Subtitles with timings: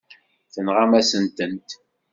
[0.53, 1.69] Tenɣam-asen-tent.